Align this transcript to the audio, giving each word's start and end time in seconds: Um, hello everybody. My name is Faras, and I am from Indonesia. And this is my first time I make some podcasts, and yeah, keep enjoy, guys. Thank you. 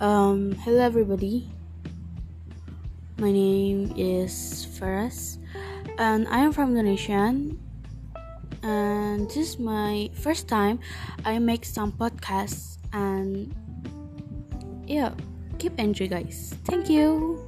Um, 0.00 0.52
hello 0.62 0.78
everybody. 0.78 1.50
My 3.18 3.32
name 3.32 3.90
is 3.98 4.62
Faras, 4.78 5.42
and 5.98 6.22
I 6.30 6.38
am 6.38 6.52
from 6.54 6.70
Indonesia. 6.70 7.34
And 8.62 9.26
this 9.26 9.58
is 9.58 9.58
my 9.58 10.06
first 10.14 10.46
time 10.46 10.78
I 11.26 11.42
make 11.42 11.66
some 11.66 11.90
podcasts, 11.90 12.78
and 12.94 13.50
yeah, 14.86 15.18
keep 15.58 15.74
enjoy, 15.82 16.06
guys. 16.06 16.54
Thank 16.62 16.86
you. 16.86 17.47